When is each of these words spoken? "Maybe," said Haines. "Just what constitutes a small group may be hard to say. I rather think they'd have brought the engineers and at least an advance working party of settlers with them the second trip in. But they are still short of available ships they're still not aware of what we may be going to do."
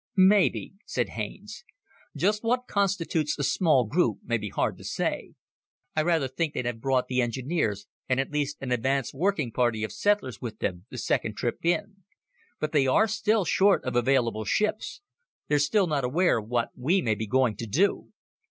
"Maybe," 0.17 0.73
said 0.87 1.09
Haines. 1.09 1.63
"Just 2.17 2.41
what 2.43 2.65
constitutes 2.67 3.37
a 3.37 3.43
small 3.43 3.85
group 3.85 4.17
may 4.23 4.39
be 4.39 4.49
hard 4.49 4.79
to 4.79 4.83
say. 4.83 5.35
I 5.95 6.01
rather 6.01 6.27
think 6.27 6.55
they'd 6.55 6.65
have 6.65 6.81
brought 6.81 7.05
the 7.07 7.21
engineers 7.21 7.85
and 8.09 8.19
at 8.19 8.31
least 8.31 8.57
an 8.61 8.71
advance 8.71 9.13
working 9.13 9.51
party 9.51 9.83
of 9.83 9.91
settlers 9.91 10.41
with 10.41 10.57
them 10.57 10.87
the 10.89 10.97
second 10.97 11.35
trip 11.37 11.63
in. 11.63 11.97
But 12.59 12.71
they 12.71 12.87
are 12.87 13.07
still 13.07 13.45
short 13.45 13.83
of 13.83 13.95
available 13.95 14.43
ships 14.43 15.01
they're 15.49 15.59
still 15.59 15.85
not 15.85 16.03
aware 16.03 16.39
of 16.39 16.47
what 16.47 16.69
we 16.75 17.03
may 17.03 17.13
be 17.13 17.27
going 17.27 17.55
to 17.57 17.67
do." 17.67 18.11